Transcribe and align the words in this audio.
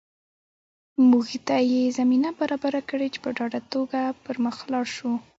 موږ 1.09 1.27
ته 1.47 1.55
یې 1.71 1.83
زمینه 1.99 2.29
برابره 2.39 2.81
کړې 2.89 3.07
چې 3.13 3.19
په 3.23 3.29
ډاډه 3.37 3.61
توګه 3.73 3.99
پر 4.23 4.35
مخ 4.45 4.57
لاړ 4.71 4.85
شو 4.95 5.11